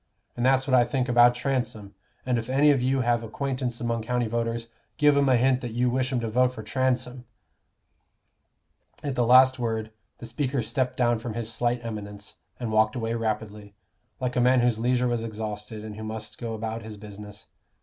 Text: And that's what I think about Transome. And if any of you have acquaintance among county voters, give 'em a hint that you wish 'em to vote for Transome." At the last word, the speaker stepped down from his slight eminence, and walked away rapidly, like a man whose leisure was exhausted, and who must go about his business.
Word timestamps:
And 0.35 0.43
that's 0.43 0.65
what 0.65 0.73
I 0.73 0.83
think 0.83 1.07
about 1.07 1.35
Transome. 1.35 1.93
And 2.25 2.39
if 2.39 2.49
any 2.49 2.71
of 2.71 2.81
you 2.81 3.01
have 3.01 3.21
acquaintance 3.21 3.79
among 3.79 4.01
county 4.01 4.25
voters, 4.27 4.69
give 4.97 5.15
'em 5.15 5.29
a 5.29 5.37
hint 5.37 5.61
that 5.61 5.73
you 5.73 5.91
wish 5.91 6.11
'em 6.11 6.19
to 6.21 6.27
vote 6.27 6.51
for 6.53 6.63
Transome." 6.63 7.25
At 9.03 9.13
the 9.13 9.23
last 9.27 9.59
word, 9.59 9.91
the 10.17 10.25
speaker 10.25 10.63
stepped 10.63 10.97
down 10.97 11.19
from 11.19 11.35
his 11.35 11.53
slight 11.53 11.85
eminence, 11.85 12.37
and 12.59 12.71
walked 12.71 12.95
away 12.95 13.13
rapidly, 13.13 13.75
like 14.19 14.35
a 14.35 14.41
man 14.41 14.61
whose 14.61 14.79
leisure 14.79 15.07
was 15.07 15.23
exhausted, 15.23 15.85
and 15.85 15.95
who 15.97 16.03
must 16.03 16.39
go 16.39 16.55
about 16.55 16.81
his 16.81 16.97
business. 16.97 17.45